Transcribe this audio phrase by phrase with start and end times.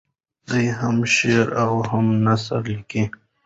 [0.49, 3.03] دی هم شعر او هم نثر لیکي.